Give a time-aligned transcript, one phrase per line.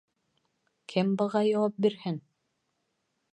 [0.93, 2.19] Кем быға яуап бирһен?